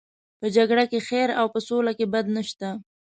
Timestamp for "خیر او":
1.07-1.45